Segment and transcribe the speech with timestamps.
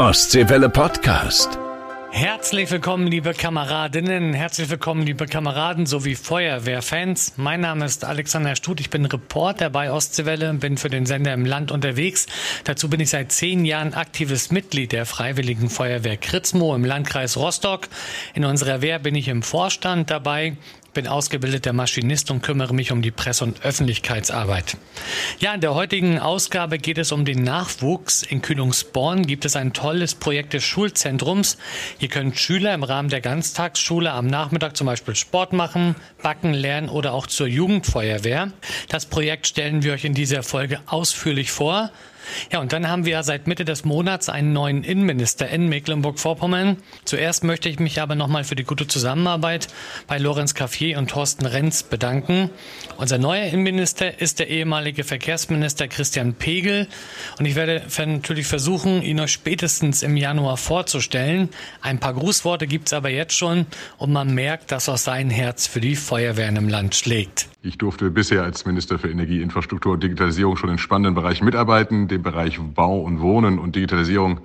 [0.00, 1.58] Ostseewelle Podcast.
[2.10, 7.34] Herzlich willkommen, liebe Kameradinnen, herzlich willkommen, liebe Kameraden sowie Feuerwehrfans.
[7.36, 11.44] Mein Name ist Alexander Stut, ich bin Reporter bei Ostseewelle, bin für den Sender im
[11.44, 12.26] Land unterwegs.
[12.64, 17.88] Dazu bin ich seit zehn Jahren aktives Mitglied der Freiwilligen Feuerwehr Kritzmo im Landkreis Rostock.
[18.32, 20.56] In unserer Wehr bin ich im Vorstand dabei
[20.92, 24.76] bin ausgebildeter Maschinist und kümmere mich um die Presse- und Öffentlichkeitsarbeit.
[25.38, 28.22] Ja, in der heutigen Ausgabe geht es um den Nachwuchs.
[28.22, 31.58] In Kühlungsborn gibt es ein tolles Projekt des Schulzentrums.
[31.98, 36.88] Hier können Schüler im Rahmen der Ganztagsschule am Nachmittag zum Beispiel Sport machen, backen, lernen
[36.88, 38.52] oder auch zur Jugendfeuerwehr.
[38.88, 41.90] Das Projekt stellen wir euch in dieser Folge ausführlich vor.
[42.52, 46.76] Ja, und dann haben wir seit Mitte des Monats einen neuen Innenminister in Mecklenburg-Vorpommern.
[47.04, 49.68] Zuerst möchte ich mich aber nochmal für die gute Zusammenarbeit
[50.06, 52.50] bei Lorenz Caffier und Thorsten Renz bedanken.
[52.96, 56.88] Unser neuer Innenminister ist der ehemalige Verkehrsminister Christian Pegel.
[57.38, 61.48] Und ich werde natürlich versuchen, ihn euch spätestens im Januar vorzustellen.
[61.80, 63.66] Ein paar Grußworte gibt's aber jetzt schon
[63.98, 67.48] und man merkt, dass auch sein Herz für die Feuerwehren im Land schlägt.
[67.62, 72.08] Ich durfte bisher als Minister für Energie, Infrastruktur und Digitalisierung schon in spannenden Bereichen mitarbeiten.
[72.10, 74.40] Den Bereich Bau und Wohnen und Digitalisierung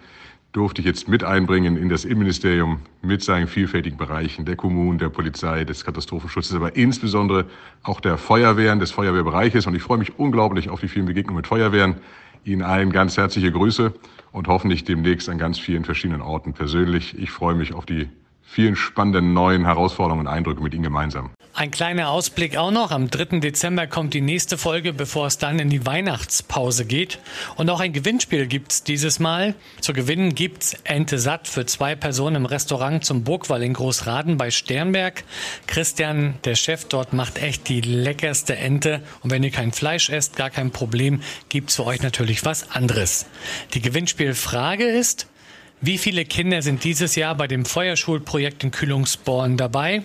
[0.52, 5.10] durfte ich jetzt mit einbringen in das Innenministerium mit seinen vielfältigen Bereichen der Kommunen, der
[5.10, 7.46] Polizei, des Katastrophenschutzes, aber insbesondere
[7.84, 9.68] auch der Feuerwehren, des Feuerwehrbereiches.
[9.68, 11.96] Und ich freue mich unglaublich auf die vielen Begegnungen mit Feuerwehren.
[12.46, 13.94] Ihnen allen ganz herzliche Grüße
[14.32, 17.18] und hoffentlich demnächst an ganz vielen verschiedenen Orten persönlich.
[17.18, 18.08] Ich freue mich auf die
[18.56, 21.32] vielen spannenden neuen Herausforderungen und Eindrücke mit Ihnen gemeinsam.
[21.54, 22.92] Ein kleiner Ausblick auch noch.
[22.92, 23.40] Am 3.
[23.40, 27.20] Dezember kommt die nächste Folge, bevor es dann in die Weihnachtspause geht.
[27.58, 29.56] Und auch ein Gewinnspiel gibt's dieses Mal.
[29.82, 34.52] Zu gewinnen gibt's Ente satt für zwei Personen im Restaurant zum Burgwall in Großraden bei
[34.52, 35.26] Sternberg.
[35.68, 39.02] Christian, der Chef dort, macht echt die leckerste Ente.
[39.22, 43.26] Und wenn ihr kein Fleisch esst, gar kein Problem, gibt's für euch natürlich was anderes.
[43.74, 45.28] Die Gewinnspielfrage ist,
[45.86, 50.04] wie viele Kinder sind dieses Jahr bei dem Feuerschulprojekt in Kühlungsborn dabei?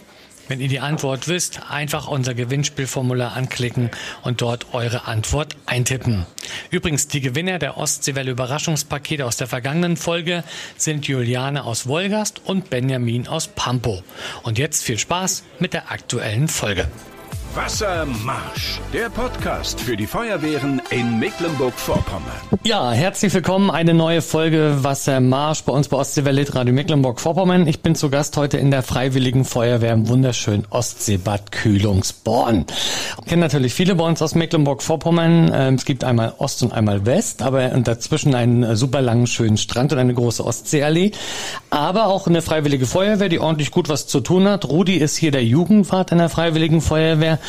[0.48, 3.90] Wenn ihr die Antwort wisst, einfach unser Gewinnspielformular anklicken
[4.22, 6.26] und dort eure Antwort eintippen.
[6.70, 10.42] Übrigens, die Gewinner der Ostseewelle Überraschungspakete aus der vergangenen Folge
[10.76, 14.02] sind Juliane aus Wolgast und Benjamin aus Pampo.
[14.42, 16.88] Und jetzt viel Spaß mit der aktuellen Folge.
[17.52, 22.30] Wassermarsch, der Podcast für die Feuerwehren in Mecklenburg-Vorpommern.
[22.62, 27.66] Ja, herzlich willkommen, eine neue Folge Wassermarsch bei uns bei Ostseewelle Radio Mecklenburg-Vorpommern.
[27.66, 32.66] Ich bin zu Gast heute in der Freiwilligen Feuerwehr im wunderschönen Ostseebad Kühlungsborn.
[33.22, 35.50] Ich kenne natürlich viele bei uns aus Mecklenburg-Vorpommern.
[35.52, 39.56] Ähm, es gibt einmal Ost und einmal West, aber dazwischen einen äh, super langen, schönen
[39.56, 41.10] Strand und eine große Ostseeallee.
[41.70, 44.66] Aber auch eine Freiwillige Feuerwehr, die ordentlich gut was zu tun hat.
[44.66, 47.39] Rudi ist hier der Jugendwart in der Freiwilligen Feuerwehr.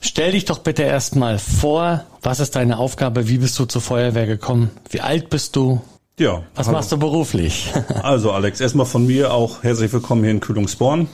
[0.00, 4.26] Stell dich doch bitte erstmal vor, was ist deine Aufgabe, wie bist du zur Feuerwehr
[4.26, 5.80] gekommen, wie alt bist du,
[6.18, 6.42] ja.
[6.54, 6.78] was hallo.
[6.78, 7.72] machst du beruflich?
[8.02, 11.08] also Alex, erstmal von mir auch herzlich willkommen hier in Kühlungsborn.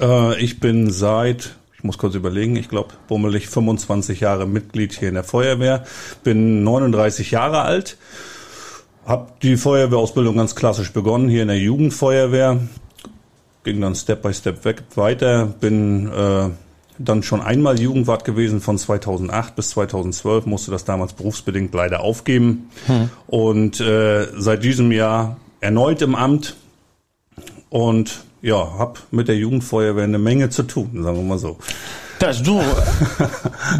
[0.00, 5.08] Äh, ich bin seit, ich muss kurz überlegen, ich glaube bummelig 25 Jahre Mitglied hier
[5.08, 5.84] in der Feuerwehr,
[6.24, 7.98] bin 39 Jahre alt,
[9.06, 12.60] habe die Feuerwehrausbildung ganz klassisch begonnen hier in der Jugendfeuerwehr,
[13.64, 16.48] ging dann Step by Step weg, weiter, bin äh,
[17.00, 22.68] dann schon einmal Jugendwart gewesen von 2008 bis 2012, musste das damals berufsbedingt leider aufgeben.
[22.86, 23.10] Hm.
[23.26, 26.56] Und äh, seit diesem Jahr erneut im Amt
[27.70, 31.58] und ja, hab mit der Jugendfeuerwehr eine Menge zu tun, sagen wir mal so.
[32.20, 32.60] Das du,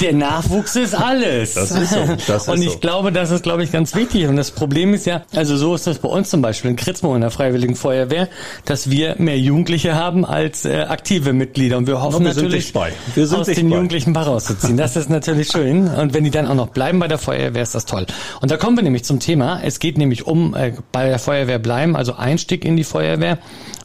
[0.00, 1.54] der Nachwuchs ist alles.
[1.54, 2.06] Das ist so.
[2.26, 2.78] Das ist und ich so.
[2.78, 4.26] glaube, das ist, glaube ich, ganz wichtig.
[4.28, 7.14] Und das Problem ist ja, also so ist das bei uns zum Beispiel in Kritzmo
[7.14, 8.28] in der Freiwilligen Feuerwehr,
[8.64, 11.76] dass wir mehr Jugendliche haben als äh, aktive Mitglieder.
[11.76, 13.76] Und wir hoffen wir natürlich, wir aus den bei.
[13.76, 14.78] Jugendlichen Bach rauszuziehen.
[14.78, 15.88] Das ist natürlich schön.
[15.88, 18.06] Und wenn die dann auch noch bleiben bei der Feuerwehr, ist das toll.
[18.40, 19.60] Und da kommen wir nämlich zum Thema.
[19.62, 23.38] Es geht nämlich um äh, bei der Feuerwehr bleiben, also Einstieg in die Feuerwehr.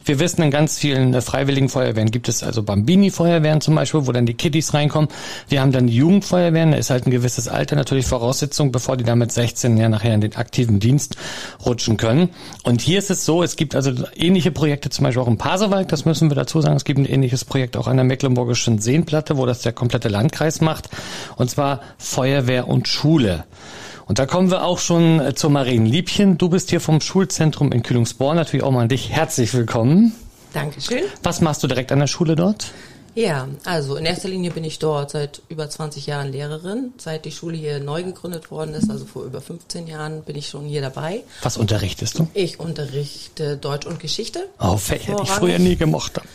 [0.05, 4.11] Wir wissen, in ganz vielen äh, freiwilligen Feuerwehren gibt es also Bambini-Feuerwehren zum Beispiel, wo
[4.11, 5.09] dann die Kiddies reinkommen.
[5.49, 9.03] Wir haben dann die Jugendfeuerwehren, da ist halt ein gewisses Alter natürlich Voraussetzung, bevor die
[9.03, 11.17] dann mit 16 ja nachher in den aktiven Dienst
[11.65, 12.29] rutschen können.
[12.61, 15.87] Und hier ist es so, es gibt also ähnliche Projekte, zum Beispiel auch im Pasewalk,
[15.87, 16.75] das müssen wir dazu sagen.
[16.75, 20.61] Es gibt ein ähnliches Projekt auch an der Mecklenburgischen Seenplatte, wo das der komplette Landkreis
[20.61, 20.89] macht.
[21.37, 23.45] Und zwar Feuerwehr und Schule.
[24.05, 26.37] Und da kommen wir auch schon äh, zur Marien Liebchen.
[26.37, 28.35] Du bist hier vom Schulzentrum in Kühlungsborn.
[28.35, 29.09] Natürlich auch mal an dich.
[29.09, 30.13] Herzlich willkommen.
[30.53, 31.01] Dankeschön.
[31.23, 32.67] Was machst du direkt an der Schule dort?
[33.15, 36.93] Ja, also in erster Linie bin ich dort seit über 20 Jahren Lehrerin.
[36.97, 40.49] Seit die Schule hier neu gegründet worden ist, also vor über 15 Jahren, bin ich
[40.49, 41.23] schon hier dabei.
[41.41, 42.27] Was unterrichtest du?
[42.33, 44.49] Ich unterrichte Deutsch und Geschichte.
[44.59, 46.27] Oh, Fächer, die ich früher nie gemocht habe.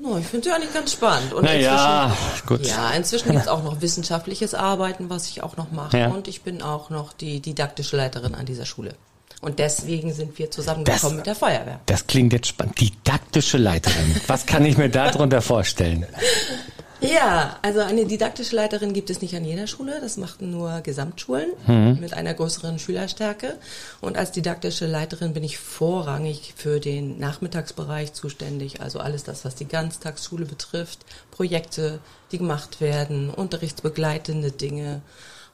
[0.00, 1.32] No, ich finde sie eigentlich ganz spannend.
[1.32, 2.14] Und naja,
[2.44, 2.66] gut.
[2.66, 5.96] Ja, inzwischen gibt es auch noch wissenschaftliches Arbeiten, was ich auch noch mache.
[5.96, 6.08] Ja.
[6.08, 8.94] Und ich bin auch noch die didaktische Leiterin an dieser Schule.
[9.42, 11.80] Und deswegen sind wir zusammengekommen mit der Feuerwehr.
[11.86, 12.80] Das klingt jetzt spannend.
[12.80, 14.14] Didaktische Leiterin.
[14.28, 16.06] Was kann ich mir darunter vorstellen?
[17.00, 20.00] Ja, also eine didaktische Leiterin gibt es nicht an jeder Schule.
[20.00, 21.50] Das machten nur Gesamtschulen
[22.00, 23.58] mit einer größeren Schülerstärke.
[24.00, 28.80] Und als didaktische Leiterin bin ich vorrangig für den Nachmittagsbereich zuständig.
[28.80, 31.00] Also alles das, was die Ganztagsschule betrifft.
[31.32, 31.98] Projekte,
[32.30, 35.02] die gemacht werden, unterrichtsbegleitende Dinge,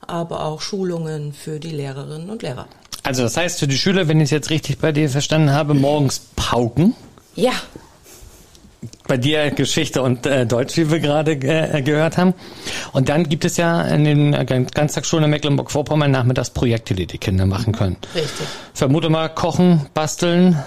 [0.06, 2.68] aber auch Schulungen für die Lehrerinnen und Lehrer.
[3.02, 5.74] Also das heißt für die Schüler, wenn ich es jetzt richtig bei dir verstanden habe,
[5.74, 6.94] morgens pauken.
[7.34, 7.52] Ja,
[9.06, 12.34] Bei dir Geschichte und äh, Deutsch, wie wir gerade äh, gehört haben.
[12.92, 17.18] Und dann gibt es ja in den äh, Ganztagsschulen in Mecklenburg-Vorpommern nachmittags Projekte, die die
[17.18, 17.96] Kinder machen können.
[18.14, 18.46] richtig.
[18.74, 20.62] Vermute mal Kochen, Basteln,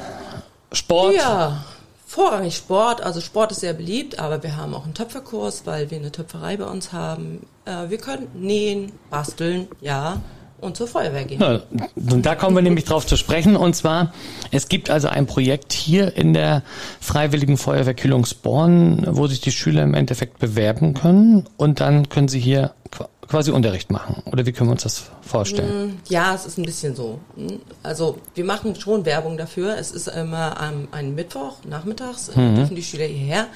[0.71, 1.15] Sport.
[1.15, 1.63] Ja,
[2.07, 3.01] vorrangig Sport.
[3.01, 6.57] Also Sport ist sehr beliebt, aber wir haben auch einen Töpferkurs, weil wir eine Töpferei
[6.57, 7.45] bei uns haben.
[7.65, 10.21] Äh, wir können nähen, basteln, ja,
[10.61, 11.41] und zur Feuerwehr gehen.
[11.41, 11.61] Ja,
[11.95, 13.55] da kommen wir nämlich drauf zu sprechen.
[13.55, 14.13] Und zwar,
[14.51, 16.63] es gibt also ein Projekt hier in der
[16.99, 22.39] Freiwilligen Feuerwehr Kühlungsborn, wo sich die Schüler im Endeffekt bewerben können und dann können sie
[22.39, 22.73] hier
[23.31, 24.21] quasi Unterricht machen.
[24.25, 26.01] Oder wie können wir uns das vorstellen?
[26.09, 27.19] Ja, es ist ein bisschen so.
[27.35, 27.61] Hm.
[27.81, 29.77] Also wir machen schon Werbung dafür.
[29.77, 33.47] Es ist immer am ein Mittwoch nachmittags äh, dürfen die Schüler hierher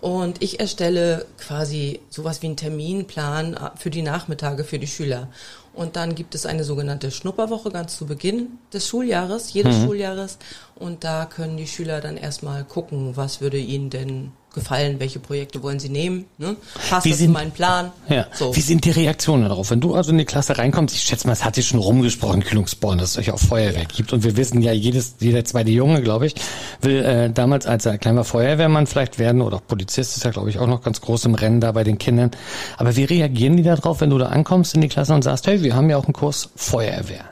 [0.00, 5.28] und ich erstelle quasi sowas wie einen Terminplan äh, für die Nachmittage für die Schüler.
[5.74, 10.38] Und dann gibt es eine sogenannte Schnupperwoche ganz zu Beginn des Schuljahres, jedes Schuljahres.
[10.74, 15.62] Und da können die Schüler dann erstmal gucken, was würde ihnen denn gefallen, welche Projekte
[15.62, 16.24] wollen sie nehmen.
[16.38, 16.56] Ne?
[16.88, 17.92] Passt Wie das sind- in meinen Plan?
[18.08, 18.26] Ja.
[18.32, 18.54] So.
[18.56, 19.70] Wie sind die Reaktionen darauf?
[19.70, 22.42] Wenn du also in die Klasse reinkommst, ich schätze mal, es hat sich schon rumgesprochen,
[22.42, 24.12] Kühlungsborn, dass es euch auch Feuerwehr gibt.
[24.12, 26.34] Und wir wissen ja, jedes, jeder zweite Junge, glaube ich,
[26.80, 30.50] will äh, damals, als er kleiner Feuerwehrmann vielleicht werden oder auch Polizist, ist ja, glaube
[30.50, 32.30] ich, auch noch ganz groß im Rennen da bei den Kindern.
[32.78, 35.62] Aber wie reagieren die darauf, wenn du da ankommst in die Klasse und sagst, hey,
[35.62, 37.24] wir haben ja auch einen Kurs Feuerwehr?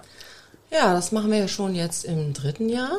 [0.70, 2.90] Ja, das machen wir ja schon jetzt im dritten Jahr.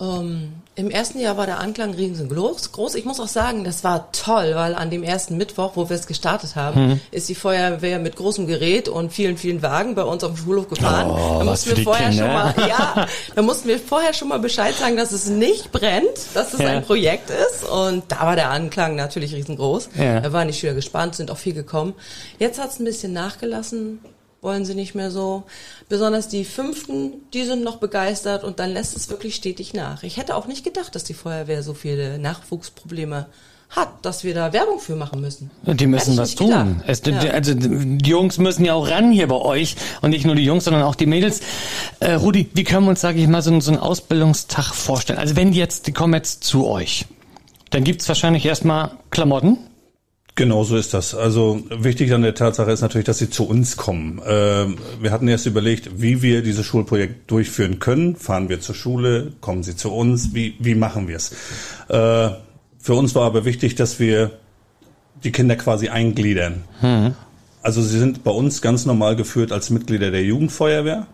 [0.00, 2.72] Ähm, Im ersten Jahr war der Anklang riesengroß.
[2.72, 2.94] Groß.
[2.94, 6.06] Ich muss auch sagen, das war toll, weil an dem ersten Mittwoch, wo wir es
[6.06, 7.00] gestartet haben, Mhm.
[7.10, 10.68] ist die Feuerwehr mit großem Gerät und vielen, vielen Wagen bei uns auf dem Schulhof
[10.68, 11.10] gefahren.
[11.10, 12.24] Oh, da mussten wir vorher Kinder.
[12.24, 13.06] schon mal, ja,
[13.36, 16.68] da mussten wir vorher schon mal Bescheid sagen, dass es nicht brennt, dass es Ja.
[16.70, 17.68] ein Projekt ist.
[17.68, 19.90] Und da war der Anklang natürlich riesengroß.
[19.96, 20.20] Ja.
[20.20, 21.92] Da waren die Schüler gespannt, sind auch viel gekommen.
[22.38, 24.00] Jetzt hat es ein bisschen nachgelassen
[24.42, 25.44] wollen sie nicht mehr so.
[25.88, 30.02] Besonders die Fünften, die sind noch begeistert und dann lässt es wirklich stetig nach.
[30.02, 33.26] Ich hätte auch nicht gedacht, dass die Feuerwehr so viele Nachwuchsprobleme
[33.70, 35.50] hat, dass wir da Werbung für machen müssen.
[35.62, 36.82] Die müssen was tun.
[36.86, 37.18] Es, Ja.
[37.30, 40.64] Also die Jungs müssen ja auch ran hier bei euch und nicht nur die Jungs,
[40.64, 41.40] sondern auch die Mädels.
[42.00, 45.18] Äh, Rudi, wie können wir uns, sage ich mal, so, einen- so einen Ausbildungstag vorstellen?
[45.18, 47.06] Also wenn jetzt, die kommen jetzt zu euch,
[47.70, 49.56] dann gibt's wahrscheinlich erstmal Klamotten.
[50.34, 51.14] Genau so ist das.
[51.14, 54.20] Also wichtig an der Tatsache ist natürlich, dass sie zu uns kommen.
[54.26, 58.16] Ähm, wir hatten erst überlegt, wie wir dieses Schulprojekt durchführen können.
[58.16, 61.32] Fahren wir zur Schule, kommen sie zu uns, wie, wie machen wir es?
[61.88, 62.30] Äh,
[62.78, 64.30] für uns war aber wichtig, dass wir
[65.22, 66.64] die Kinder quasi eingliedern.
[67.62, 71.06] Also sie sind bei uns ganz normal geführt als Mitglieder der Jugendfeuerwehr.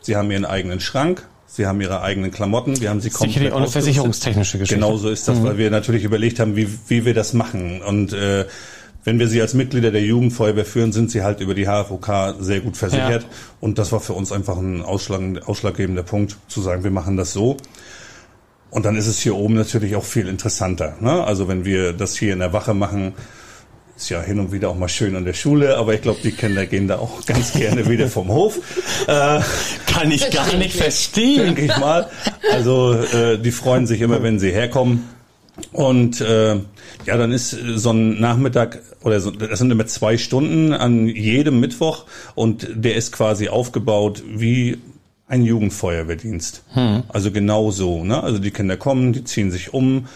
[0.00, 3.52] Sie haben ihren eigenen Schrank, sie haben ihre eigenen Klamotten, wir haben sie komplett Sicherlich
[3.52, 4.74] auch eine versicherungstechnische Geschichte.
[4.74, 7.82] Genau so ist das, weil wir natürlich überlegt haben, wie, wie wir das machen.
[7.82, 8.46] Und äh,
[9.04, 12.60] wenn wir sie als Mitglieder der Jugendfeuerwehr führen, sind sie halt über die HFOK sehr
[12.60, 13.22] gut versichert.
[13.22, 13.28] Ja.
[13.60, 17.32] Und das war für uns einfach ein ausschlag, ausschlaggebender Punkt, zu sagen, wir machen das
[17.32, 17.56] so.
[18.70, 20.96] Und dann ist es hier oben natürlich auch viel interessanter.
[21.00, 21.22] Ne?
[21.24, 23.12] Also wenn wir das hier in der Wache machen,
[23.96, 26.32] ist ja hin und wieder auch mal schön an der Schule, aber ich glaube, die
[26.32, 28.58] Kinder gehen da auch ganz gerne wieder vom Hof.
[29.06, 29.40] Äh,
[29.86, 30.82] Kann ich gar nicht ich.
[30.82, 31.44] verstehen.
[31.54, 32.08] denke ich mal.
[32.52, 35.08] Also äh, die freuen sich immer, wenn sie herkommen.
[35.72, 36.54] Und äh,
[37.04, 41.60] ja, dann ist so ein Nachmittag oder so, das sind immer zwei Stunden an jedem
[41.60, 44.78] Mittwoch und der ist quasi aufgebaut wie
[45.28, 46.62] ein Jugendfeuerwehrdienst.
[47.08, 48.04] Also genau so.
[48.04, 48.22] Ne?
[48.22, 50.06] Also die Kinder kommen, die ziehen sich um,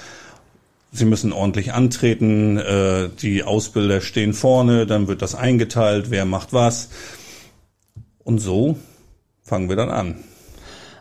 [0.92, 6.52] sie müssen ordentlich antreten, äh, die Ausbilder stehen vorne, dann wird das eingeteilt, wer macht
[6.52, 6.88] was.
[8.24, 8.76] Und so
[9.42, 10.16] fangen wir dann an.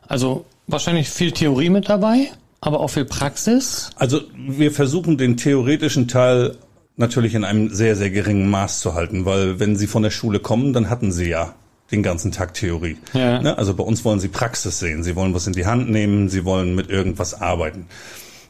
[0.07, 3.89] Also wahrscheinlich viel Theorie mit dabei, aber auch viel Praxis.
[3.95, 6.57] Also wir versuchen den theoretischen Teil
[6.97, 10.39] natürlich in einem sehr, sehr geringen Maß zu halten, weil wenn Sie von der Schule
[10.39, 11.55] kommen, dann hatten Sie ja
[11.91, 12.97] den ganzen Tag Theorie.
[13.13, 13.41] Ja.
[13.41, 13.57] Ne?
[13.57, 16.45] Also bei uns wollen Sie Praxis sehen, Sie wollen was in die Hand nehmen, Sie
[16.45, 17.87] wollen mit irgendwas arbeiten.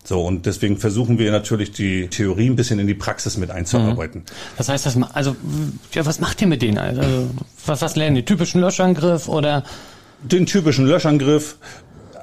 [0.05, 4.23] So, und deswegen versuchen wir natürlich die Theorie ein bisschen in die Praxis mit einzuarbeiten.
[4.55, 5.35] Das heißt, das, also,
[5.93, 6.77] ja, was macht ihr mit denen?
[6.77, 7.01] Also,
[7.65, 8.23] was, was lernen die?
[8.23, 9.63] Typischen Löschangriff oder?
[10.21, 11.57] Den typischen Löschangriff,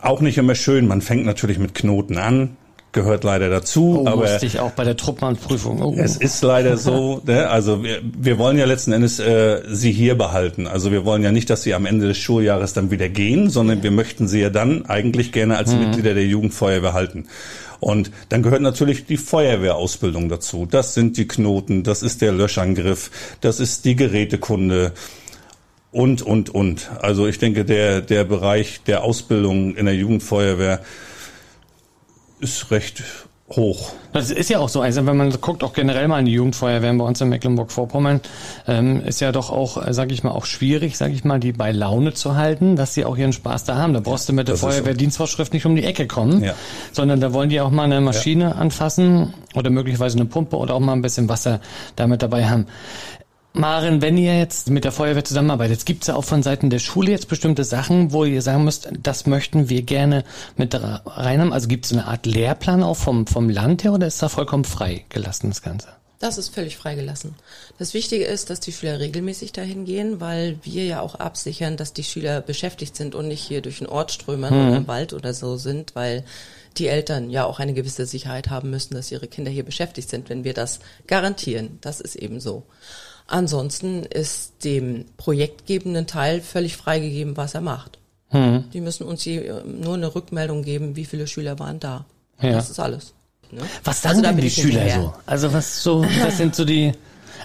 [0.00, 0.86] auch nicht immer schön.
[0.86, 2.56] Man fängt natürlich mit Knoten an.
[2.92, 4.02] gehört leider dazu.
[4.04, 5.82] Oh, aber musste ich auch bei der Truppmannprüfung.
[5.82, 5.94] Oh.
[5.96, 7.48] es ist leider so, ne?
[7.48, 10.66] also wir, wir wollen ja letzten Endes äh, sie hier behalten.
[10.66, 13.82] Also wir wollen ja nicht, dass sie am Ende des Schuljahres dann wieder gehen, sondern
[13.82, 17.26] wir möchten sie ja dann eigentlich gerne als Mitglieder der Jugendfeuerwehr halten.
[17.82, 20.66] Und dann gehört natürlich die Feuerwehrausbildung dazu.
[20.70, 23.10] Das sind die Knoten, das ist der Löschangriff,
[23.40, 24.92] das ist die Gerätekunde
[25.90, 26.92] und, und, und.
[27.00, 30.84] Also ich denke, der, der Bereich der Ausbildung in der Jugendfeuerwehr
[32.38, 33.02] ist recht
[33.56, 33.92] hoch.
[34.12, 34.80] Das ist ja auch so.
[34.82, 38.20] Also wenn man guckt, auch generell mal in die Jugendfeuerwehren bei uns in Mecklenburg-Vorpommern,
[38.68, 41.52] ähm, ist ja doch auch, äh, sag ich mal, auch schwierig, sag ich mal, die
[41.52, 43.94] bei Laune zu halten, dass sie auch ihren Spaß da haben.
[43.94, 44.60] Da brauchst du mit der das.
[44.60, 46.54] Feuerwehrdienstvorschrift nicht um die Ecke kommen, Ja.
[46.92, 50.80] sondern da wollen die auch mal eine Maschine anfassen oder möglicherweise eine Pumpe oder auch
[50.80, 51.60] mal ein bisschen Wasser
[51.96, 52.66] damit dabei haben.
[53.54, 56.78] Maren, wenn ihr jetzt mit der Feuerwehr zusammenarbeitet, gibt es ja auch von Seiten der
[56.78, 60.24] Schule jetzt bestimmte Sachen, wo ihr sagen müsst, das möchten wir gerne
[60.56, 61.52] mit reinhaben?
[61.52, 64.64] Also gibt es eine Art Lehrplan auch vom, vom Land her oder ist da vollkommen
[64.64, 65.88] frei gelassen das Ganze?
[66.18, 67.34] Das ist völlig freigelassen.
[67.78, 71.94] Das Wichtige ist, dass die Schüler regelmäßig dahin gehen, weil wir ja auch absichern, dass
[71.94, 75.34] die Schüler beschäftigt sind und nicht hier durch den Ort strömern oder im Wald oder
[75.34, 76.24] so sind, weil
[76.78, 80.30] die Eltern ja auch eine gewisse Sicherheit haben müssen, dass ihre Kinder hier beschäftigt sind,
[80.30, 80.78] wenn wir das
[81.08, 81.78] garantieren.
[81.80, 82.62] Das ist eben so.
[83.26, 87.98] Ansonsten ist dem projektgebenden Teil völlig freigegeben, was er macht.
[88.34, 92.06] Die müssen uns je, nur eine Rückmeldung geben, wie viele Schüler waren da.
[92.40, 92.52] Ja.
[92.52, 93.12] Das ist alles.
[93.50, 93.60] Ne?
[93.84, 95.12] Was sagen Also denn die ich Schüler so?
[95.26, 96.92] Also was so, was sind so die,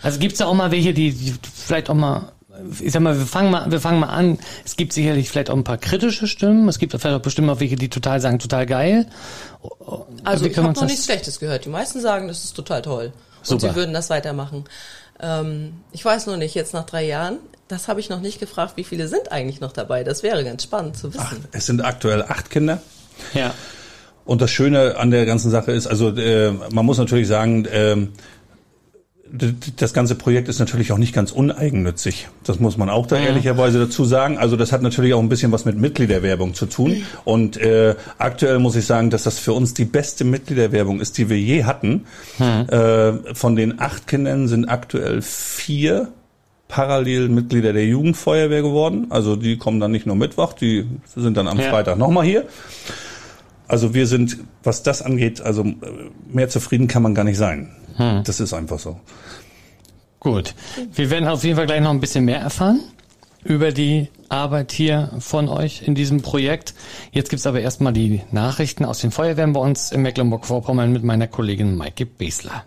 [0.01, 2.31] also gibt's da auch mal welche, die, die vielleicht auch mal,
[2.79, 4.39] ich sag mal, wir fangen mal, wir fangen mal an.
[4.63, 6.69] Es gibt sicherlich vielleicht auch ein paar kritische Stimmen.
[6.69, 9.07] Es gibt vielleicht auch bestimmt auch welche, die total sagen, total geil.
[10.23, 11.65] Also Wie ich kann habe noch nichts Schlechtes gehört.
[11.65, 13.11] Die meisten sagen, das ist total toll.
[13.39, 13.73] Und Super.
[13.73, 14.63] sie würden das weitermachen.
[15.21, 18.73] Ähm, ich weiß nur nicht, jetzt nach drei Jahren, das habe ich noch nicht gefragt,
[18.75, 20.03] wie viele sind eigentlich noch dabei.
[20.03, 21.45] Das wäre ganz spannend zu wissen.
[21.51, 22.81] Es sind aktuell acht Kinder.
[23.33, 23.53] Ja.
[24.25, 28.07] Und das Schöne an der ganzen Sache ist, also äh, man muss natürlich sagen, d-
[29.77, 32.29] das ganze Projekt ist natürlich auch nicht ganz uneigennützig.
[32.43, 34.37] Das muss man auch da ehrlicherweise dazu sagen.
[34.37, 37.03] Also das hat natürlich auch ein bisschen was mit Mitgliederwerbung zu tun.
[37.25, 41.29] Und äh, aktuell muss ich sagen, dass das für uns die beste Mitgliederwerbung ist, die
[41.29, 42.05] wir je hatten.
[42.39, 46.09] Äh, von den acht Kindern sind aktuell vier
[46.67, 49.07] parallel Mitglieder der Jugendfeuerwehr geworden.
[49.09, 51.69] Also die kommen dann nicht nur Mittwoch, die sind dann am Ja.
[51.69, 52.45] Freitag nochmal hier.
[53.67, 55.75] Also wir sind, was das angeht, also äh,
[56.27, 57.73] mehr zufrieden kann man gar nicht sein.
[57.97, 58.99] Das ist einfach so.
[60.19, 60.53] Gut.
[60.93, 62.79] Wir werden auf jeden Fall gleich noch ein bisschen mehr erfahren
[63.43, 66.73] über die Arbeit hier von euch in diesem Projekt.
[67.11, 71.27] Jetzt gibt's aber erstmal die Nachrichten aus den Feuerwehren bei uns in Mecklenburg-Vorpommern mit meiner
[71.27, 72.65] Kollegin Maike Besler.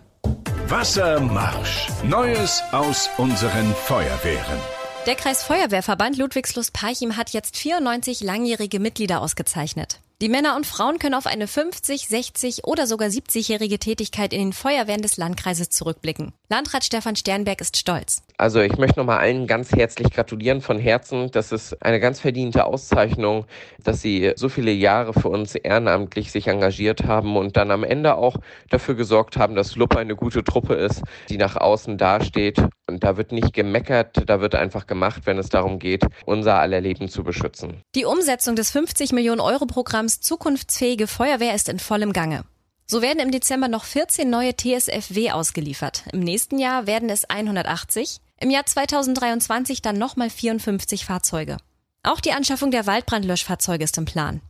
[0.67, 1.87] Wassermarsch.
[2.03, 4.59] Neues aus unseren Feuerwehren.
[5.05, 9.99] Der Kreisfeuerwehrverband Ludwigslust-Parchim hat jetzt 94 langjährige Mitglieder ausgezeichnet.
[10.21, 14.53] Die Männer und Frauen können auf eine 50, 60 oder sogar 70-jährige Tätigkeit in den
[14.53, 16.31] Feuerwehren des Landkreises zurückblicken.
[16.51, 18.23] Landrat Stefan Sternberg ist stolz.
[18.35, 21.31] Also ich möchte nochmal allen ganz herzlich gratulieren von Herzen.
[21.31, 23.45] Das ist eine ganz verdiente Auszeichnung,
[23.81, 28.15] dass sie so viele Jahre für uns ehrenamtlich sich engagiert haben und dann am Ende
[28.15, 28.35] auch
[28.69, 32.57] dafür gesorgt haben, dass Luppe eine gute Truppe ist, die nach außen dasteht.
[32.85, 36.81] Und da wird nicht gemeckert, da wird einfach gemacht, wenn es darum geht, unser aller
[36.81, 37.81] Leben zu beschützen.
[37.95, 42.43] Die Umsetzung des 50 Millionen Euro Programms Zukunftsfähige Feuerwehr ist in vollem Gange.
[42.91, 46.03] So werden im Dezember noch 14 neue TSFW ausgeliefert.
[46.11, 48.19] Im nächsten Jahr werden es 180.
[48.37, 51.55] Im Jahr 2023 dann nochmal 54 Fahrzeuge.
[52.03, 54.41] Auch die Anschaffung der Waldbrandlöschfahrzeuge ist im Plan.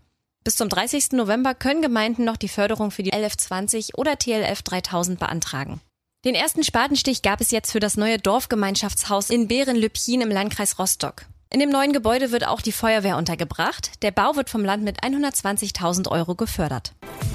[0.43, 1.11] Bis zum 30.
[1.11, 5.79] November können Gemeinden noch die Förderung für die LF20 oder TLF 3000 beantragen.
[6.25, 11.27] Den ersten Spatenstich gab es jetzt für das neue Dorfgemeinschaftshaus in Behren-Lübchen im Landkreis Rostock.
[11.53, 14.01] In dem neuen Gebäude wird auch die Feuerwehr untergebracht.
[14.03, 16.93] Der Bau wird vom Land mit 120.000 Euro gefördert.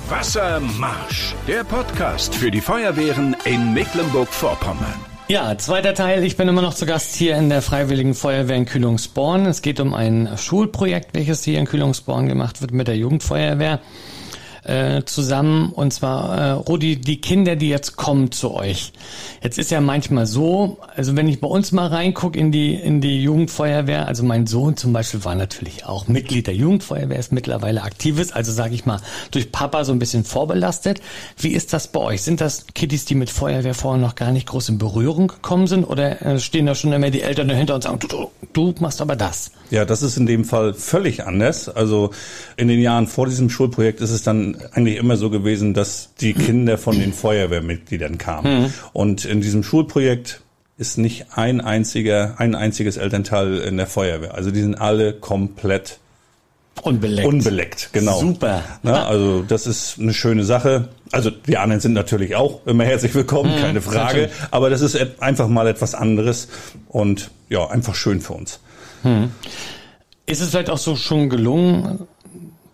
[0.09, 1.35] Wassermarsch.
[1.47, 4.95] Der Podcast für die Feuerwehren in Mecklenburg-Vorpommern.
[5.29, 6.25] Ja, zweiter Teil.
[6.25, 9.45] Ich bin immer noch zu Gast hier in der Freiwilligen Feuerwehr in Kühlungsborn.
[9.45, 13.81] Es geht um ein Schulprojekt, welches hier in Kühlungsborn gemacht wird mit der Jugendfeuerwehr
[14.67, 15.73] äh, zusammen.
[15.73, 18.93] Und zwar, äh, Rudi, die Kinder, die jetzt kommen zu euch.
[19.43, 23.01] Jetzt ist ja manchmal so, also wenn ich bei uns mal reingucke in die, in
[23.01, 27.83] die Jugendfeuerwehr, also mein Sohn zum Beispiel war natürlich auch Mitglied der Jugendfeuerwehr, ist mittlerweile
[27.83, 31.01] aktives, also sage ich mal, durch Papa so ein bisschen vorbelastet.
[31.39, 32.23] Wie ist das bei euch?
[32.23, 35.85] Sind das Kiddies, die mit Feuerwehr vorher noch gar nicht groß in Berührung gekommen sind
[35.85, 39.01] oder äh, stehen da schon immer die Eltern dahinter und sagen, du, du, du machst
[39.01, 39.53] aber das?
[39.71, 41.69] Ja, das ist in dem Fall völlig anders.
[41.69, 42.11] Also
[42.57, 46.35] in den Jahren vor diesem Schulprojekt ist es dann eigentlich immer so gewesen, dass die
[46.35, 48.73] Kinder von den Feuerwehrmitgliedern kamen.
[48.93, 50.41] Und in diesem Schulprojekt
[50.79, 54.35] ist nicht ein einziger, ein einziges Elternteil in der Feuerwehr.
[54.35, 55.99] Also die sind alle komplett
[56.83, 57.27] Unbeleckt.
[57.27, 58.21] Unbeleckt, genau.
[58.21, 58.63] Super.
[58.83, 60.91] Na, also das ist eine schöne Sache.
[61.11, 63.99] Also die anderen sind natürlich auch immer herzlich willkommen, Mhm, keine Frage.
[64.23, 64.31] natürlich.
[64.51, 66.49] Aber das ist einfach mal etwas anderes
[66.89, 68.61] und ja, einfach schön für uns.
[70.27, 72.01] Ist es vielleicht auch so schon gelungen,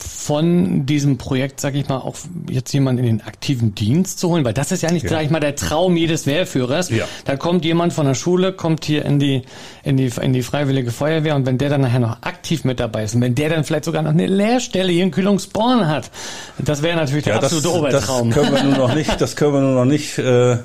[0.02, 2.16] von diesem Projekt, sag ich mal, auch
[2.48, 4.44] jetzt jemand in den aktiven Dienst zu holen?
[4.44, 5.08] Weil das ist ja nicht Ja.
[5.08, 6.90] gleich mal der Traum jedes Wehrführers.
[6.90, 7.04] Ja.
[7.24, 9.42] Da kommt jemand von der Schule, kommt hier in die,
[9.84, 13.04] in die, in die Freiwillige Feuerwehr und wenn der dann nachher noch aktiv mit dabei
[13.04, 16.10] ist und wenn der dann vielleicht sogar noch eine Lehrstelle hier in Kühlungsborn hat,
[16.58, 18.30] das wäre natürlich der Ja, das, absolute das Obertraum.
[18.30, 20.58] können wir nur noch nicht, das können wir nur noch nicht äh,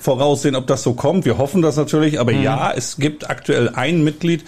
[0.00, 1.24] voraussehen, ob das so kommt.
[1.24, 4.42] Wir hoffen das natürlich, aber ja, es gibt aktuell ein Mitglied,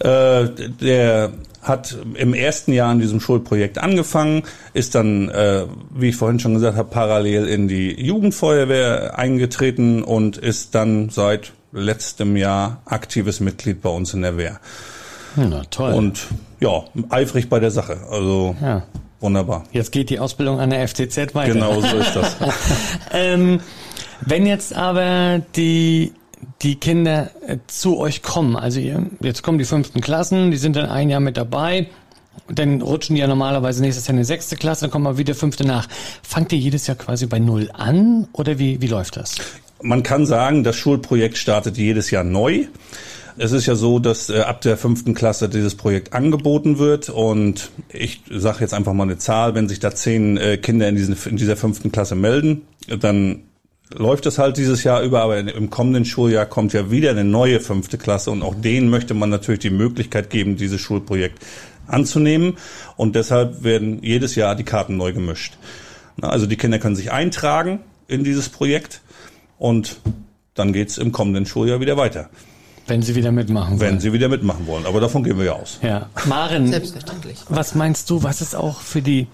[0.00, 0.46] äh,
[0.80, 4.42] der hat im ersten Jahr an diesem Schulprojekt angefangen,
[4.74, 5.64] ist dann, äh,
[5.94, 11.52] wie ich vorhin schon gesagt habe, parallel in die Jugendfeuerwehr eingetreten und ist dann seit
[11.72, 14.60] letztem Jahr aktives Mitglied bei uns in der Wehr.
[15.36, 15.92] Na toll.
[15.94, 16.26] Und
[16.60, 17.98] ja, eifrig bei der Sache.
[18.10, 18.82] Also Ja.
[19.20, 19.64] wunderbar.
[19.72, 21.54] Jetzt geht die Ausbildung an der FCZ weiter.
[21.54, 22.36] Genau so ist das.
[23.14, 23.60] Ähm,
[24.26, 26.12] wenn jetzt aber die
[26.62, 28.80] die Kinder äh, zu euch kommen, also
[29.20, 31.88] jetzt kommen die fünften Klassen, die sind dann ein Jahr mit dabei,
[32.48, 35.34] dann rutschen die ja normalerweise nächstes Jahr in die sechste Klasse, dann kommen mal wieder
[35.34, 35.88] fünfte nach.
[36.22, 39.36] Fangt ihr jedes Jahr quasi bei null an oder wie, wie läuft das?
[39.82, 42.66] Man kann sagen, das Schulprojekt startet jedes Jahr neu.
[43.38, 47.70] Es ist ja so, dass äh, ab der fünften Klasse dieses Projekt angeboten wird und
[47.88, 51.16] ich sage jetzt einfach mal eine Zahl, wenn sich da zehn äh, Kinder in, diesen,
[51.24, 52.62] in dieser fünften Klasse melden,
[53.00, 53.42] dann
[53.96, 57.60] läuft es halt dieses Jahr über, aber im kommenden Schuljahr kommt ja wieder eine neue
[57.60, 61.38] fünfte Klasse und auch denen möchte man natürlich die Möglichkeit geben, dieses Schulprojekt
[61.86, 62.56] anzunehmen
[62.96, 65.58] und deshalb werden jedes Jahr die Karten neu gemischt.
[66.20, 69.00] Also die Kinder können sich eintragen in dieses Projekt
[69.58, 69.96] und
[70.54, 72.28] dann geht's im kommenden Schuljahr wieder weiter,
[72.86, 74.00] Wenn sie wieder mitmachen wenn wollen.
[74.00, 74.86] sie wieder mitmachen wollen.
[74.86, 75.78] Aber davon gehen wir ja aus.
[75.82, 76.08] Ja.
[76.26, 77.38] Maren, Selbstverständlich.
[77.48, 79.28] was meinst du, was ist auch für die,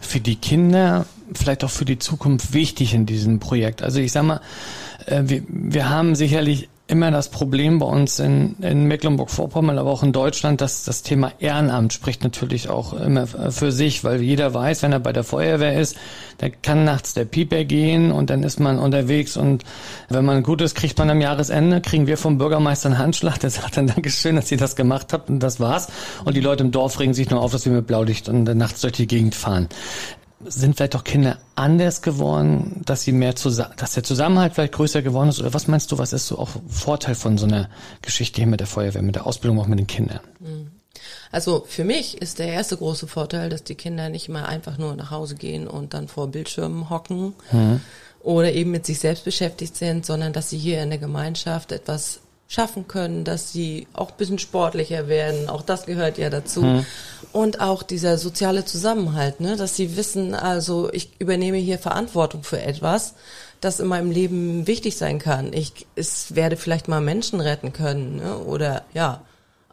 [0.00, 3.82] für die Kinder, vielleicht auch für die Zukunft wichtig in diesem Projekt?
[3.82, 4.40] Also ich sag mal,
[5.06, 10.02] äh, wir, wir haben sicherlich immer das Problem bei uns in, in Mecklenburg-Vorpommern, aber auch
[10.02, 14.82] in Deutschland, dass das Thema Ehrenamt spricht natürlich auch immer für sich, weil jeder weiß,
[14.82, 15.96] wenn er bei der Feuerwehr ist,
[16.36, 19.64] da kann nachts der Pieper gehen und dann ist man unterwegs und
[20.10, 23.48] wenn man gut ist, kriegt man am Jahresende, kriegen wir vom Bürgermeister einen Handschlag, der
[23.48, 25.88] sagt dann Dankeschön, dass ihr das gemacht habt und das war's.
[26.26, 28.58] Und die Leute im Dorf regen sich nur auf, dass wir mit Blaulicht und dann
[28.58, 29.68] nachts durch die Gegend fahren
[30.44, 35.02] sind vielleicht auch Kinder anders geworden, dass sie mehr zusammen, dass der Zusammenhalt vielleicht größer
[35.02, 35.40] geworden ist?
[35.40, 37.68] Oder was meinst du, was ist so auch Vorteil von so einer
[38.02, 40.20] Geschichte hier mit der Feuerwehr, mit der Ausbildung auch mit den Kindern?
[41.30, 44.94] Also für mich ist der erste große Vorteil, dass die Kinder nicht mal einfach nur
[44.94, 47.34] nach Hause gehen und dann vor Bildschirmen hocken
[48.22, 52.20] oder eben mit sich selbst beschäftigt sind, sondern dass sie hier in der Gemeinschaft etwas
[52.52, 55.48] schaffen können, dass sie auch ein bisschen sportlicher werden.
[55.48, 56.84] Auch das gehört ja dazu.
[57.32, 59.56] Und auch dieser soziale Zusammenhalt, ne?
[59.56, 63.14] dass sie wissen, also ich übernehme hier Verantwortung für etwas,
[63.62, 65.54] das in meinem Leben wichtig sein kann.
[65.54, 68.36] Ich es werde vielleicht mal Menschen retten können ne?
[68.36, 69.22] oder ja,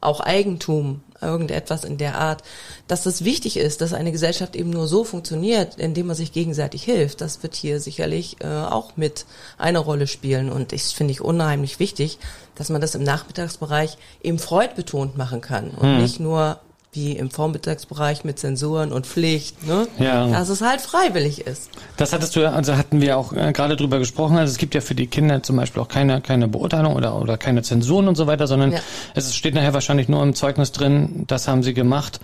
[0.01, 2.43] auch Eigentum, irgendetwas in der Art,
[2.87, 6.83] dass es wichtig ist, dass eine Gesellschaft eben nur so funktioniert, indem man sich gegenseitig
[6.83, 7.21] hilft.
[7.21, 9.25] Das wird hier sicherlich äh, auch mit
[9.57, 12.19] eine Rolle spielen und ich finde ich unheimlich wichtig,
[12.55, 16.59] dass man das im Nachmittagsbereich eben freudbetont machen kann und nicht nur
[16.91, 19.87] wie im Vormittagsbereich mit Zensuren und Pflicht, ne?
[19.99, 20.25] Ja.
[20.27, 21.69] Dass es halt freiwillig ist.
[21.97, 24.37] Das hattest du, ja- also hatten wir auch äh, gerade drüber gesprochen.
[24.37, 27.37] Also es gibt ja für die Kinder zum Beispiel auch keine, keine Beurteilung oder, oder
[27.37, 28.79] keine Zensuren und so weiter, sondern Ja.
[29.13, 32.19] es steht nachher wahrscheinlich nur im Zeugnis drin, das haben sie gemacht.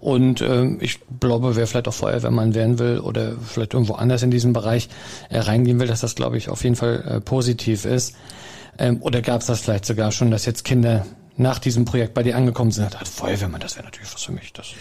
[0.00, 4.30] Und ähm, ich glaube, wer vielleicht auch Feuerwehrmann werden will oder vielleicht irgendwo anders in
[4.30, 4.88] diesem Bereich
[5.28, 8.14] äh, reingehen will, dass das, glaube ich, auf jeden Fall äh, positiv ist.
[8.78, 11.04] Ähm, oder gab es das vielleicht sogar schon, dass jetzt Kinder
[11.36, 14.52] nach diesem Projekt bei dir angekommen sind ah, Feuerwehrmann, das wäre natürlich was für mich.
[14.52, 14.76] Das ist.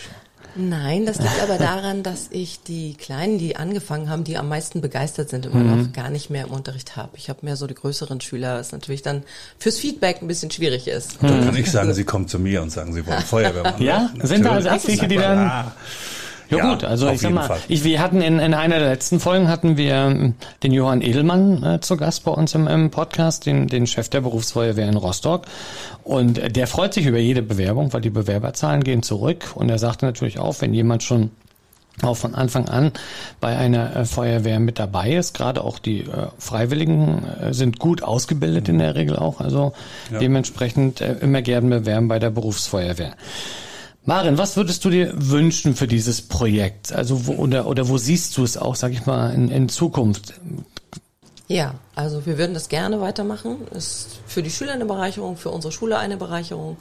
[0.57, 4.79] Nein, das liegt aber daran, dass ich die Kleinen, die angefangen haben, die am meisten
[4.79, 7.09] begeistert sind, immer noch gar nicht mehr im Unterricht habe.
[7.17, 9.23] Ich habe mehr so die größeren Schüler, was natürlich dann
[9.59, 11.17] fürs Feedback ein bisschen schwierig ist.
[11.21, 13.81] Dann kann ich sagen, Sie kommen zu mir und sagen, Sie wollen Feuerwehrmann.
[13.81, 14.09] Ja?
[14.23, 15.73] Sind da also etliche, die dann-
[16.49, 16.57] Ja.
[16.57, 19.19] Ja, Ja, gut, also ich sag mal, ich, wir hatten in, in einer der letzten
[19.19, 23.45] Folgen hatten wir ähm, den Johann Edelmann äh, zu Gast bei uns im, im Podcast,
[23.45, 25.45] den, den Chef der Berufsfeuerwehr in Rostock.
[26.03, 29.51] Und äh, der freut sich über jede Bewerbung, weil die Bewerberzahlen gehen zurück.
[29.55, 31.31] Und er sagte natürlich auch, wenn jemand schon
[32.01, 32.91] auch von Anfang an
[33.39, 35.33] bei einer äh, Feuerwehr mit dabei ist.
[35.33, 39.39] Gerade auch die äh, Freiwilligen äh, sind gut ausgebildet in der Regel auch.
[39.39, 39.73] Also
[40.19, 43.13] dementsprechend äh, immer gern bewerben bei der Berufsfeuerwehr.
[44.05, 46.93] Maren, was würdest du dir wünschen für dieses Projekt?
[46.93, 50.33] Also wo, oder, oder wo siehst du es auch, sag ich mal, in, in Zukunft?
[51.47, 53.67] Ja, also wir würden das gerne weitermachen.
[53.71, 56.77] Ist für die Schüler eine Bereicherung, für unsere Schule eine Bereicherung.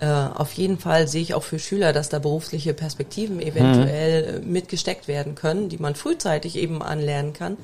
[0.00, 4.52] äh, auf jeden Fall sehe ich auch für Schüler, dass da berufliche Perspektiven eventuell mhm.
[4.52, 7.56] mitgesteckt werden können, die man frühzeitig eben anlernen kann.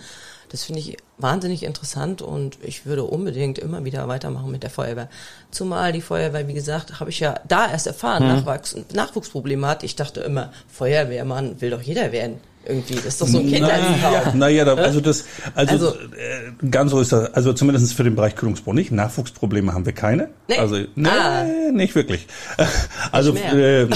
[0.55, 5.09] Das finde ich wahnsinnig interessant und ich würde unbedingt immer wieder weitermachen mit der Feuerwehr.
[5.51, 8.45] Zumal die Feuerwehr, wie gesagt, habe ich ja da erst erfahren, mhm.
[8.45, 9.83] Nachwuchs, Nachwuchsprobleme hat.
[9.83, 12.95] Ich dachte immer, Feuerwehrmann will doch jeder werden irgendwie.
[12.95, 14.39] Das ist doch so ein Kindertraum.
[14.39, 15.25] Naja, na also das,
[15.55, 18.93] also, also äh, ganz so ist das, also zumindest für den Bereich Kühlungsbau nicht.
[18.93, 20.29] Nachwuchsprobleme haben wir keine.
[20.49, 20.59] Nee.
[20.59, 21.45] Also nee, ah.
[21.73, 22.27] nicht wirklich.
[23.13, 23.87] Also äh,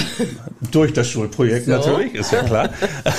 [0.71, 1.71] durch das Schulprojekt so.
[1.71, 2.69] natürlich, ist ja klar.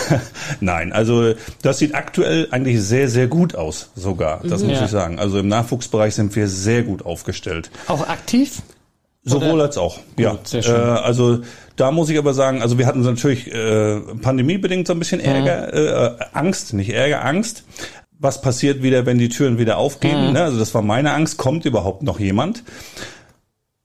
[0.61, 4.41] Nein, also das sieht aktuell eigentlich sehr, sehr gut aus, sogar.
[4.45, 4.69] Das mhm.
[4.69, 4.85] muss ja.
[4.85, 5.19] ich sagen.
[5.19, 7.71] Also im Nachwuchsbereich sind wir sehr gut aufgestellt.
[7.87, 8.63] Auch aktiv?
[9.23, 9.65] Sowohl Oder?
[9.65, 10.33] als auch, ja.
[10.33, 10.75] Gut, sehr schön.
[10.75, 11.41] Äh, also
[11.77, 15.69] da muss ich aber sagen, also wir hatten natürlich äh, pandemiebedingt so ein bisschen Ärger,
[15.73, 16.19] mhm.
[16.21, 17.65] äh, Angst, nicht Ärger, Angst.
[18.19, 20.29] Was passiert wieder, wenn die Türen wieder aufgehen?
[20.29, 20.33] Mhm.
[20.35, 20.43] Ne?
[20.43, 21.37] Also das war meine Angst.
[21.39, 22.65] Kommt überhaupt noch jemand?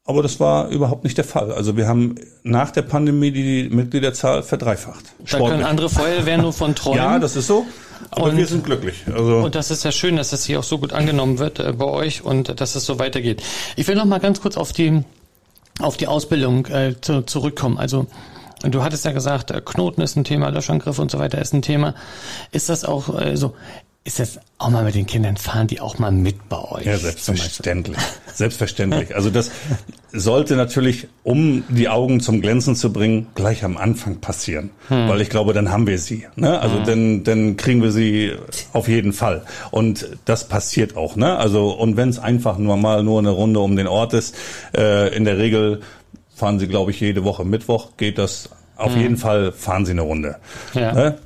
[0.08, 1.52] Aber das war überhaupt nicht der Fall.
[1.52, 5.04] Also wir haben nach der Pandemie die Mitgliederzahl verdreifacht.
[5.32, 7.00] Da können andere Feuerwehren nur von träumen.
[7.00, 7.66] Ja, das ist so.
[8.12, 9.04] Aber und, wir sind glücklich.
[9.08, 11.74] Also und das ist ja schön, dass das hier auch so gut angenommen wird äh,
[11.74, 13.42] bei euch und dass es so weitergeht.
[13.76, 15.04] Ich will noch mal ganz kurz auf die
[15.86, 17.78] auf die Ausbildung äh, zu, zurückkommen.
[17.78, 18.08] Also
[18.64, 21.62] du hattest ja gesagt, äh, Knoten ist ein Thema, Löschangriff und so weiter ist ein
[21.62, 21.94] Thema.
[22.52, 23.54] Ist das auch äh, so?
[24.08, 26.86] Ist das auch mal mit den Kindern fahren, die auch mal mit bei euch?
[26.86, 27.98] Ja, selbstverständlich.
[28.36, 29.16] Selbstverständlich.
[29.16, 29.50] Also das
[30.14, 34.70] sollte natürlich, um die Augen zum Glänzen zu bringen, gleich am Anfang passieren.
[34.90, 35.10] Hm.
[35.10, 36.28] Weil ich glaube, dann haben wir sie.
[36.36, 36.60] Ne?
[36.60, 36.84] Also hm.
[36.86, 38.34] dann, dann kriegen wir sie
[38.74, 39.44] auf jeden Fall.
[39.72, 41.16] Und das passiert auch.
[41.16, 41.36] Ne?
[41.36, 44.36] Also und wenn es einfach nur mal nur eine Runde um den Ort ist,
[44.78, 45.82] äh, in der Regel
[46.36, 49.02] fahren sie, glaube ich, jede Woche Mittwoch geht das auf hm.
[49.02, 50.36] jeden Fall fahren sie eine Runde.
[50.74, 50.92] Ja.
[50.92, 51.18] Ne?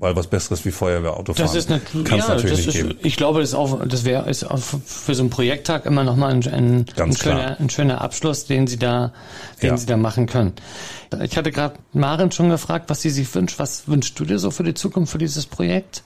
[0.00, 2.98] Weil was Besseres wie Feuerwehrauto fahren das ist kann ja, natürlich nicht ist, geben.
[3.02, 6.46] Ich glaube, das, auch, das wäre ist auch für so einen Projekttag immer nochmal ein,
[6.46, 9.12] ein, ein, schöner, ein schöner Abschluss, den Sie da,
[9.60, 9.76] den ja.
[9.76, 10.52] Sie da machen können.
[11.22, 13.58] Ich hatte gerade Maren schon gefragt, was sie sich wünscht.
[13.58, 16.02] Was wünschst du dir so für die Zukunft für dieses Projekt?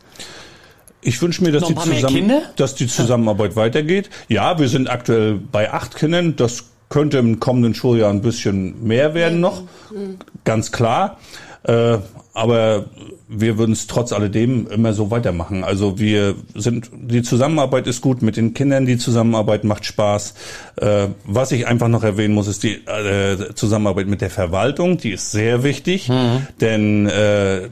[1.02, 4.09] Ich wünsche mir, dass die, zusammen, dass die Zusammenarbeit weitergeht.
[4.28, 6.37] Ja, wir sind aktuell bei acht Kindern.
[6.37, 9.62] Das könnte im kommenden Schuljahr ein bisschen mehr werden noch.
[9.90, 10.18] Mhm.
[10.44, 11.18] Ganz klar.
[11.64, 11.98] Äh,
[12.35, 12.87] aber
[13.29, 15.64] wir würden es trotz alledem immer so weitermachen.
[15.64, 20.35] Also wir sind, die Zusammenarbeit ist gut mit den Kindern, die Zusammenarbeit macht Spaß.
[20.77, 25.11] Äh, was ich einfach noch erwähnen muss, ist die äh, Zusammenarbeit mit der Verwaltung, die
[25.11, 26.47] ist sehr wichtig, mhm.
[26.61, 27.68] denn äh,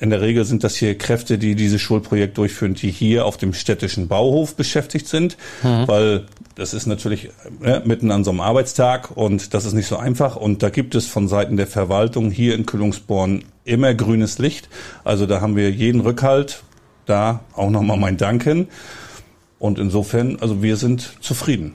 [0.00, 3.54] in der Regel sind das hier Kräfte, die dieses Schulprojekt durchführen, die hier auf dem
[3.54, 5.86] städtischen Bauhof beschäftigt sind, mhm.
[5.86, 7.30] weil das ist natürlich
[7.62, 10.34] äh, mitten an so einem Arbeitstag und das ist nicht so einfach.
[10.34, 14.68] Und da gibt es von Seiten der Verwaltung hier in Kühlungsborn immer grünes Licht.
[15.04, 16.62] Also da haben wir jeden Rückhalt.
[17.04, 18.68] Da auch nochmal mein Danken.
[19.58, 21.74] Und insofern, also wir sind zufrieden.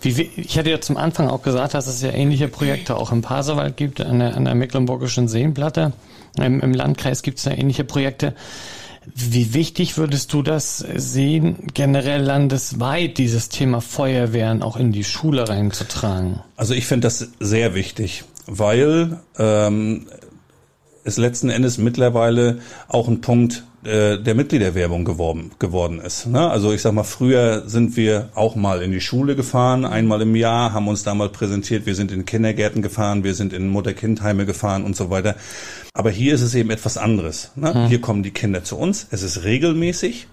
[0.00, 3.22] Wie, ich hatte ja zum Anfang auch gesagt, dass es ja ähnliche Projekte auch im
[3.22, 5.92] Pasewald gibt, an der, an der Mecklenburgischen Seenplatte.
[6.36, 8.34] Im, Im Landkreis gibt es da ähnliche Projekte.
[9.14, 15.48] Wie wichtig würdest du das sehen, generell landesweit dieses Thema Feuerwehren auch in die Schule
[15.48, 16.40] reinzutragen?
[16.56, 20.06] Also ich finde das sehr wichtig, weil ähm,
[21.04, 26.26] es letzten Endes mittlerweile auch ein Punkt äh, der Mitgliederwerbung geworben, geworden ist.
[26.26, 26.48] Ne?
[26.48, 30.34] Also ich sag mal, früher sind wir auch mal in die Schule gefahren, einmal im
[30.34, 34.46] Jahr, haben uns da mal präsentiert, wir sind in Kindergärten gefahren, wir sind in Mutter-Kind-Heime
[34.46, 35.36] gefahren und so weiter.
[35.92, 37.52] Aber hier ist es eben etwas anderes.
[37.56, 37.74] Ne?
[37.74, 37.86] Hm.
[37.88, 40.28] Hier kommen die Kinder zu uns, es ist regelmäßig.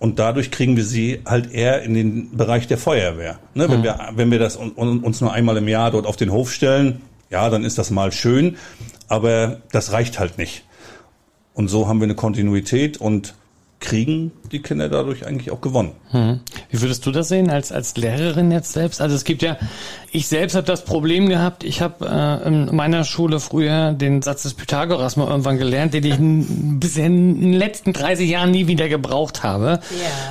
[0.00, 3.38] Und dadurch kriegen wir sie halt eher in den Bereich der Feuerwehr.
[3.54, 3.68] Ne?
[3.68, 3.82] Wenn, hm.
[3.84, 7.50] wir, wenn wir das uns nur einmal im Jahr dort auf den Hof stellen, ja,
[7.50, 8.56] dann ist das mal schön,
[9.14, 10.64] aber das reicht halt nicht.
[11.54, 13.34] Und so haben wir eine Kontinuität und
[13.78, 15.92] kriegen die Kinder dadurch eigentlich auch gewonnen.
[16.10, 16.40] Hm.
[16.70, 19.00] Wie würdest du das sehen als als Lehrerin jetzt selbst?
[19.00, 19.58] Also es gibt ja,
[20.12, 21.64] ich selbst habe das Problem gehabt.
[21.64, 26.04] Ich habe äh, in meiner Schule früher den Satz des Pythagoras mal irgendwann gelernt, den
[26.04, 26.16] ich
[26.78, 29.80] bisher in den letzten 30 Jahren nie wieder gebraucht habe.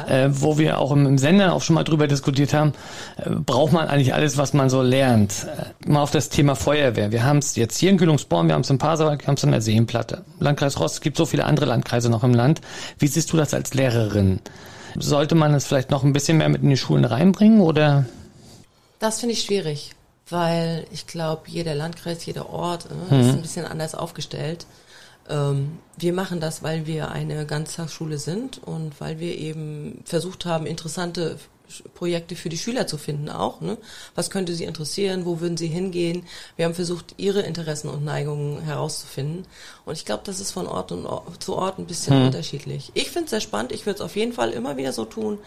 [0.08, 0.16] Ja.
[0.16, 2.74] Äh, wo wir auch im, im, Sender auch schon mal drüber diskutiert haben,
[3.18, 5.46] äh, braucht man eigentlich alles, was man so lernt.
[5.84, 7.12] Äh, mal auf das Thema Feuerwehr.
[7.12, 9.44] Wir haben es jetzt hier in Kühlungsborn, wir haben es in Pasewalk, wir haben es
[9.44, 10.24] in der Seenplatte.
[10.40, 12.62] Landkreis Rost, es gibt so viele andere Landkreise noch im Land.
[13.00, 14.13] Wie siehst du das als Lehrerin?
[14.98, 18.06] Sollte man es vielleicht noch ein bisschen mehr mit in die Schulen reinbringen oder?
[19.00, 19.92] Das finde ich schwierig,
[20.30, 23.22] weil ich glaube, jeder Landkreis, jeder Ort äh, mhm.
[23.22, 24.66] ist ein bisschen anders aufgestellt.
[25.30, 30.66] Ähm, wir machen das, weil wir eine Ganztagsschule sind und weil wir eben versucht haben,
[30.66, 31.38] interessante
[31.96, 33.62] Projekte für die Schüler zu finden auch.
[33.62, 33.78] Ne?
[34.16, 35.26] Was könnte sie interessieren?
[35.26, 36.26] Wo würden sie hingehen?
[36.56, 39.46] Wir haben versucht, ihre Interessen und Neigungen herauszufinden.
[39.86, 42.26] Und ich glaube, das ist von Ort und Ort zu Ort ein bisschen hm.
[42.28, 42.92] unterschiedlich.
[42.94, 43.72] Ich finde es sehr spannend.
[43.72, 45.40] Ich würde es auf jeden Fall immer wieder so tun.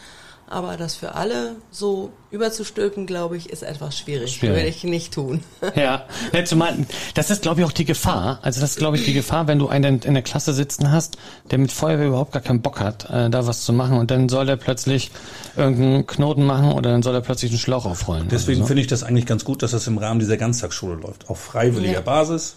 [0.49, 4.35] Aber das für alle so überzustülpen, glaube ich, ist etwas schwierig.
[4.37, 4.57] Schwierig.
[4.57, 5.43] Würde ich nicht tun.
[5.75, 8.39] Ja, ja zumal, das ist, glaube ich, auch die Gefahr.
[8.43, 11.19] Also das ist, glaube ich, die Gefahr, wenn du einen in der Klasse sitzen hast,
[11.51, 14.29] der mit Feuerwehr überhaupt gar keinen Bock hat, äh, da was zu machen und dann
[14.29, 15.11] soll er plötzlich
[15.57, 18.29] irgendeinen Knoten machen oder dann soll er plötzlich einen Schlauch aufrollen.
[18.31, 18.67] Deswegen so.
[18.67, 21.29] finde ich das eigentlich ganz gut, dass das im Rahmen dieser Ganztagsschule läuft.
[21.29, 22.01] Auf freiwilliger Ja.
[22.01, 22.57] Basis.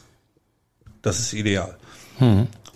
[1.02, 1.75] Das ist ideal.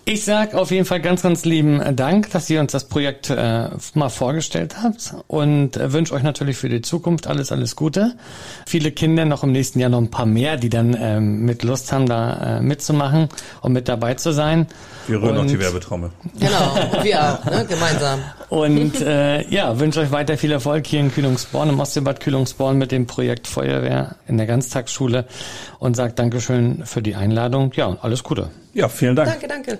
[0.06, 3.70] Ich sag auf jeden Fall ganz, ganz lieben Dank, dass ihr uns das Projekt äh,
[3.94, 8.12] mal vorgestellt habt und äh, wünsche euch natürlich für die Zukunft alles, alles Gute.
[8.66, 11.90] Viele Kinder noch im nächsten Jahr noch ein paar mehr, die dann ähm, mit Lust
[11.90, 13.30] haben, da äh, mitzumachen
[13.62, 14.66] und mit dabei zu sein.
[15.06, 16.10] Wir rühren auch Und- die Werbetrommel.
[16.38, 17.64] Genau, wir auch, ne?
[17.66, 18.20] gemeinsam.
[18.50, 22.92] Und äh, ja, wünsche euch weiter viel Erfolg hier in Kühlungsborn, im Ostseebad Kühlungsborn mit
[22.92, 25.24] dem Projekt Feuerwehr in der Ganztagsschule
[25.78, 27.72] und sagt Dankeschön für die Einladung.
[27.74, 28.50] Ja, und alles Gute.
[28.74, 29.30] Ja, vielen Dank.
[29.30, 29.78] Danke, danke.